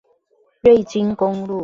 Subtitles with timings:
[0.63, 1.59] 瑞金公路